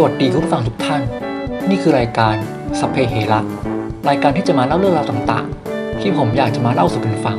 [0.00, 1.02] สวัสดีคุณผู้ฟังทุกท่าน
[1.68, 2.34] นี่คือรายการ
[2.80, 3.40] สัพเพเหระ
[4.08, 7.38] รายการที่จะมาเล่าเรื่องราวต่างๆ ที่ผมอยากจะมาเล่าสู่กันฟัง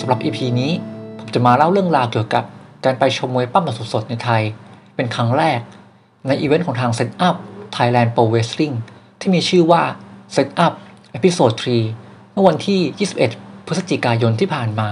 [0.00, 0.72] สำหรับ EP นี้
[1.18, 2.44] ผมจะมาเล่าเรื่องราวเกี่ยวกับ
[2.84, 4.42] การไปชมมวยปั้มแบบสดๆในไทย
[4.96, 5.60] เป็นครั้งแรก
[6.26, 7.36] ในอีเวนต์ของทาง Set Up
[7.76, 8.74] Thailand Pro Wrestling
[9.20, 9.82] ที่มีชื่อว่า
[10.34, 10.72] Set Up
[11.16, 11.54] Episode
[11.94, 12.80] 3 เมื่อวันที่
[13.28, 14.88] 21 พฤศจิกายนที่ผ่านมา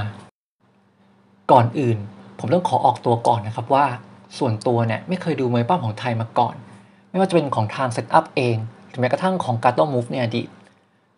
[1.52, 1.98] ก่อนอื่น
[2.38, 3.86] ผมต้องขอออกตัวก่อนนะครับว่า
[4.38, 6.54] ส่วนตัวเนี่ยไม่เคยดูมวยปล้ำของไทยมาก่อน
[7.10, 8.56] ไม่ว่าจะเป็นของทาง Set Up เอง
[8.88, 10.48] หรือแม้กระทั่งของ g a t o Move ในอดีต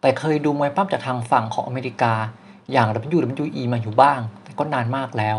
[0.01, 2.15] แต่เคยดูมวยปล้ำจากทางฝั่งของอเมริกา
[2.73, 5.37] อย่าง WWE มาอยู่บ้าง แต่ก็นานมากแล้ว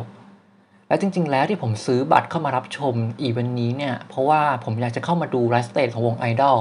[0.87, 6.57] และจริง ๆ แล้วที่ผมซื้อบัตรเข้ามารับชมอีเวนต์นี้เนี่ยเพราะว่าผมอยากจะเข้ามาดู live stage ของวงไอดอล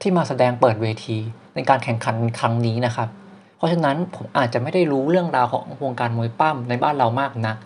[0.00, 1.18] ที่มาแสดงเปิดเวที
[1.54, 3.08] ในการแข่งขันครั้งนี้นะครับ
[3.56, 7.56] เพราะฉะนั้นผมอาจจะไม่ได้รู้เรื่องราวของวงการมวยปล้ำในบ้านเรามากนัก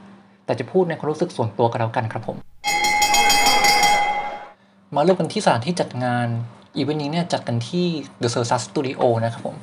[0.44, 2.47] แต่จะพูดในความรู้สึกส่วนตัวกันแล้วกันครับผม
[4.94, 6.26] มาเริ่มกันที่สถานที่จัดงาน
[6.76, 7.86] อีเวนต์นี้เนี่ยจัดกันที่
[8.22, 9.56] The c e r s u s Studio นะครับผม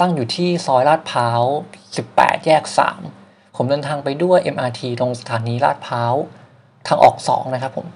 [0.00, 1.42] ตั้งอยู่ที่ซอยลาดพร้าว
[1.94, 2.62] 18 แยก
[3.08, 6.14] 3 ผมเดินทางไปด้วย MRT ตรงสถานีลาดพร้าว
[6.86, 7.86] ทางออก 2 นะครับผม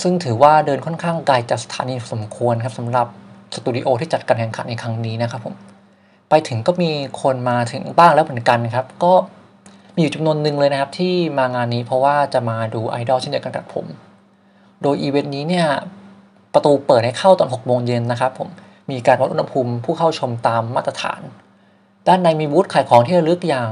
[0.00, 3.06] ซึ่งถือว่าเดินค่อนข้างไกลจากสถานีสมควรครับสำหรับ
[3.54, 5.54] สตูดิโอที่จัดการแข่งขันในครั้งนี้นะครับผม
[6.30, 6.90] ไปถึงก็มี
[7.22, 9.12] คนมาถึงบ้างแล้วเหมือนกันครับ ก็
[9.94, 13.86] มีอยู่จำนวนหนึ่งเลยนะครับที่มางานนี้เพราะว่าจะมาดูไอดอลเช่นเดียวกันกับผม
[14.82, 15.66] โดยอีเวนต์นี้เนี่ย
[16.54, 18.48] ประตูเปิดให้เข้าตอน 6 โมงเย็นนะครับผม
[18.90, 21.20] มีการวัดอุณหภูมิผู้เข้าชมตามมาตรฐาน
[22.08, 23.70] ด้านในมีบูธขายของที่ระลึกอย่าง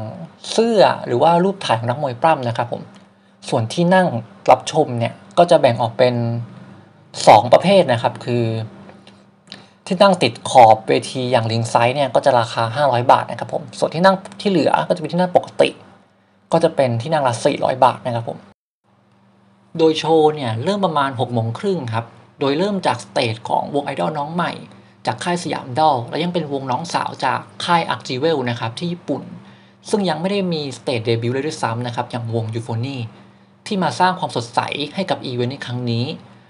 [0.53, 2.83] เสื้อหรือว่ารูปถ่ายของนักมวยปล้ำนะครับผม
[3.49, 4.07] ส่วนที่นั่ง
[4.51, 6.15] รับชมเนี่ยก็จะแบ่งออกเป็น
[6.89, 8.45] 2 ประเภทนะครับ คือ
[9.87, 15.69] ที่นั่งติดขอบเวทีอย่าง ringside เนี่ยก็จะราคา 500 บาทนะครับผมส่วนที่นั่งที่เหลือก็จะเป็นที่นั่งปกติ
[16.53, 18.50] ก็จะเป็นที่นั่งละ400 บาทนะครับผม
[19.79, 22.05] โดยโชว์เนี่ยเริ่มประมาณ6โมงครึ่งครับ
[22.41, 24.53] โดยเริ่มจาก stage ของวงไอดอลน้องใหม่
[25.07, 29.23] จากค่ายสยามดอลและยังเป็นวงน้องสาวจากค่ายอักจิเวลนะครับที่ญี่ปุ่น
[29.91, 32.97] ซึ่งยังไม่ได้มี stage debut เลยด้วยซ้ำนะครับอย่างวงยูโฟนี
[33.67, 34.61] ที่มาสร้างความสดใส
[34.95, 36.05] ให้กับอีเวนต์ในครั้งนี้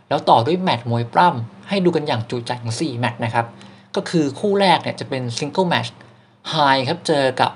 [0.08, 3.46] แล้วต่อด้วยแมตช์มวยปล้ำให้ดูกันอย่างจุใจถึง4แมตช์นะครับ
[3.96, 5.94] ก็คือคู่แรกเนี่ยจะเป็น single match
[6.50, 6.54] ไฮ
[6.88, 7.50] ครับเจอกับ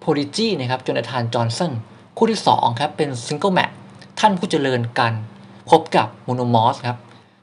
[0.00, 1.72] โพลิจีนะครับโจนาธานจอห์นสัน
[2.16, 3.77] คู่ที่2ครับเป็น single match
[4.22, 5.12] ท่านผู้เจริญกัน
[5.70, 6.98] พบกับโมโนมอสครับ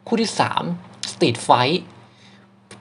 [0.08, 0.32] คู่ที่
[0.70, 1.80] 3 Street Fight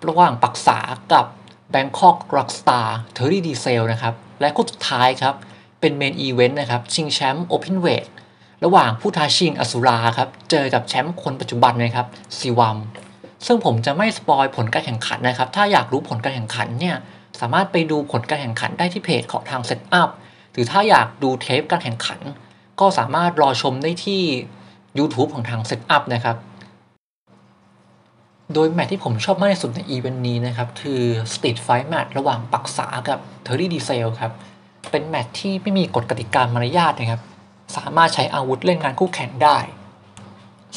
[0.08, 0.78] ระหว่างปักษา
[1.12, 1.26] กับ
[1.74, 5.34] Bangkok Rockstar เทอร์รี่ดีเซลนะครับ และคู่สุดท้ายครับ
[5.80, 8.06] เป็น main event นะครับ ชิงแชมป์ openweight
[8.64, 12.06] ระหว่างผู้ท้าชิงอสุราครับ เจอกับแชมป์คนปัจจุบันนะครับ
[12.38, 12.78] ซีวัม
[13.46, 16.96] ซึ่งผมจะไม่ spoil ผลการแข่งขันนะครับ ถ้าอยากรู้ผลการแข่งขันเนี่ย
[17.40, 20.10] สามารถไปดูผลการแข่งขันได้ที่เพจของทาง Set Up
[20.52, 22.20] หรือถ้าอยากดูเทปการแข่งขัน
[22.80, 24.22] ก็สามารถรอชมได้ที่
[24.98, 26.36] YouTube ของทาง Set Up นะครับ
[28.54, 31.02] โดยแมตช์ที่ผมชอบมากที่สุดในอีเวนต์นี้นะครับ คือ
[31.32, 34.32] Street Fight Match ระหว่างปักษากับเทอร์รี่ดีเซลครับ
[34.90, 37.22] เป็นแมตช์ที่ไม่มีกฎกติกามารยาทนะครับ
[37.76, 39.58] สามารถใช้อาวุธเล่นงานคู่แข่งได้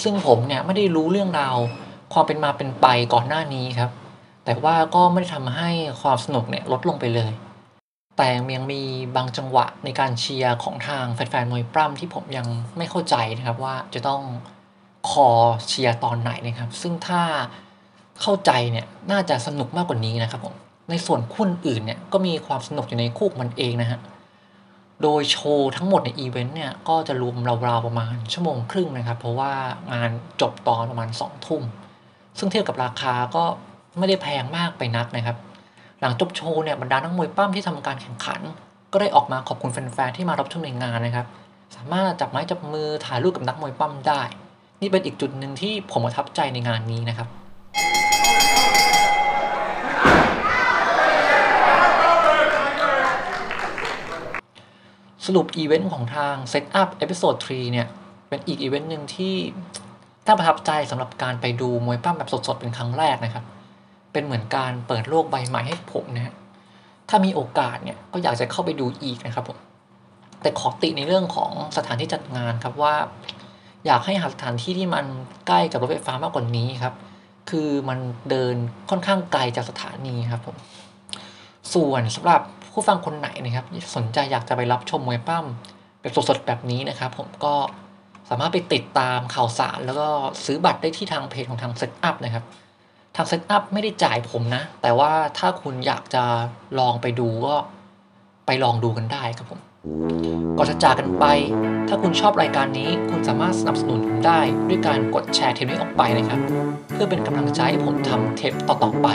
[0.03, 1.57] ซึ่งผมเนี่ยไม่ได้รู้เรื่องราว
[2.13, 3.91] ความเป็นมาเป็นไปก่อนหน้านี้ครับ
[4.45, 5.69] แต่ว่าก็ไม่ได้ทำให้
[6.01, 7.31] ความสนุกเนี่ยลดลงไปเลย
[8.17, 8.81] แต่ยังมี
[9.15, 12.47] บางจังหวะในการเชียร์ของทางแฟนๆมวยปล้ำที่ผมยัง
[12.77, 14.21] ไม่เข้าใจนะครับว่าจะต้อง
[15.09, 15.29] คอ
[15.67, 17.21] เชียร์ตอนไหนนะครับ ซึ่งถ้า
[18.21, 20.55] เข้าใจเนี่ยน่าจะสนุกมากกว่านี้นะครับผม
[20.89, 23.99] ในส่วนคู่อื่นเนี่ยก็มีความสนุกอยู่ในคู่มันเองนะฮะ
[25.03, 27.35] โดยโชว์ทั้งหมดในอีเวนต์เนี่ยก็จะรวม
[27.67, 29.53] ราวๆประมาณชั่วโมงครึ่งนะครับ เพราะว่า
[29.93, 30.09] งาน
[30.41, 31.63] จบตอนประมาณ2ทุ่ม
[32.37, 33.43] ซึ่งเทียบกับราคาก็
[33.97, 35.37] ไม่ได้แพงมากไปนักนะครับ
[36.01, 38.41] หลังจบโชว์เนี่ยบรรดานักมวยปั้มที่ทำการแข่งขัน
[38.91, 41.27] ก็ได้ออกมาขอบคุณแฟนๆที่มารับชมในงานนะครับ
[41.75, 44.21] สามารถจับไม้จับมือถ่ายรูปกับนักมวยปั้มได้
[44.81, 47.27] นี่เป็นอีกจุดหนึ่งที่ผมประทับใจในงานนี้นะครับ
[55.25, 57.87] สรุปอีเวนต์ของทาง Set Up Episode 3 เนี่ย
[58.29, 59.35] เป็นอีกอีเวนต์หนึ่งที่
[60.25, 63.43] น่าประทับใจสำหรับการไปดูมวยปั้มแบบสดๆ เป็นครั้งแรกนะครับ
[64.11, 66.35] เป็นเหมือนการเปิดโลกใบใหม่ให้ผมนะฮะ
[67.09, 69.57] ถ้ามีโอกาสเนี่ยก็อยากจะเข้าไปดูอีกนะครับผม
[70.41, 72.95] แต่ขอติในเรื่องของสถานที่จัดงานครับว่า
[73.85, 75.05] อยากให้หาสถานที่ที่มัน
[75.47, 76.93] ใกล้กับรถไฟฟ้ามากกว่านี้ครับ
[77.49, 77.99] คือมัน
[78.29, 78.55] เดิน
[78.89, 80.55] ค่อนข้างไกลจากสถานีครับผม
[81.73, 82.41] ส่วนสำหรับ
[82.73, 83.65] ผู้ฟังคนไหนนะครับ
[83.95, 85.45] สนใจอยากจะไปรับชมมวยปั้ม
[85.99, 87.53] แบบสดๆแบบนี้นะครับ ผมก็
[88.29, 90.07] สามารถไปติดตามข่าวสาร แล้วก็
[90.45, 92.43] ซื้อบัตรได้ที่ทางเพจของทาง Set Up นะครับ
[93.19, 96.23] ทาง Set Up ไม่ได้จ่ายผมนะ แต่ว่าถ้าคุณอยากจะ
[96.79, 97.55] ลองไปดูก็
[98.45, 99.59] ไปลองดูกันได้ครับผม
[100.57, 101.25] ก่อนจะจากกันไป
[101.87, 106.39] ถ้าคุณชอบรายการนี้คุณสามารถสนับสนุนผมได้ด้วยการกดแชร์เทปนี้ออกไปนะครับ
[106.93, 109.07] เพื่อเป็นกำลังใจให้ผมทำเทปต่อๆไป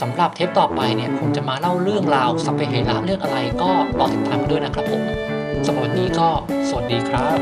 [0.00, 5.02] สำหรับเทปต่อไปเนี่ยผมจะมาเล่าเรื่องราวสัพเพเหระเรื่องอะไรก็รอติดตามกันด้วยนะครับผม
[5.66, 6.28] สำหรับวันนี้ก็
[6.68, 7.38] สวัสดีครับ